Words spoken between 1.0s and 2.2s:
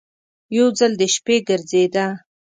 شپې ګرځېده.